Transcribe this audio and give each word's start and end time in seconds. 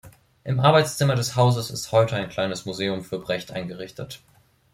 Im 0.43 0.59
Arbeitszimmer 0.59 1.13
des 1.13 1.35
Hauses 1.35 1.69
ist 1.69 1.91
heute 1.91 2.15
ein 2.15 2.27
kleines 2.27 2.65
Museum 2.65 3.03
für 3.03 3.19
Brecht 3.19 3.51
eingerichtet. 3.51 4.19